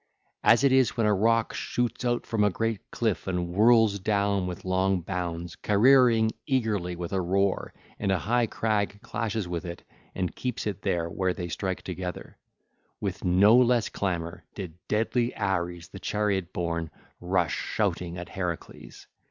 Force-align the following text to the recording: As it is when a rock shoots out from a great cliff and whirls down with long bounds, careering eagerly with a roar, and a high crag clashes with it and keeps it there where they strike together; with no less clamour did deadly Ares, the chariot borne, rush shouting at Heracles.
As 0.43 0.63
it 0.63 0.71
is 0.71 0.97
when 0.97 1.05
a 1.05 1.13
rock 1.13 1.53
shoots 1.53 2.03
out 2.05 2.25
from 2.25 2.43
a 2.43 2.49
great 2.49 2.89
cliff 2.89 3.27
and 3.27 3.53
whirls 3.53 3.99
down 3.99 4.47
with 4.47 4.65
long 4.65 5.01
bounds, 5.01 5.55
careering 5.55 6.31
eagerly 6.47 6.95
with 6.95 7.13
a 7.13 7.21
roar, 7.21 7.71
and 7.99 8.11
a 8.11 8.17
high 8.17 8.47
crag 8.47 8.99
clashes 9.03 9.47
with 9.47 9.63
it 9.63 9.83
and 10.15 10.35
keeps 10.35 10.65
it 10.65 10.81
there 10.81 11.07
where 11.07 11.35
they 11.35 11.49
strike 11.49 11.83
together; 11.83 12.39
with 12.99 13.23
no 13.23 13.55
less 13.55 13.89
clamour 13.89 14.43
did 14.55 14.73
deadly 14.87 15.35
Ares, 15.37 15.89
the 15.89 15.99
chariot 15.99 16.51
borne, 16.51 16.89
rush 17.19 17.53
shouting 17.55 18.17
at 18.17 18.29
Heracles. 18.29 19.05